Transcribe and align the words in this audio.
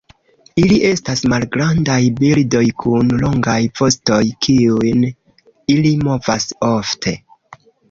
Ili 0.59 0.77
estas 0.91 1.19
malgrandaj 1.33 1.97
birdoj 2.21 2.63
kun 2.85 3.13
longaj 3.25 3.59
vostoj 3.81 4.19
kiujn 4.47 5.07
ili 5.77 5.95
movas 6.09 6.51
ofte. 6.73 7.17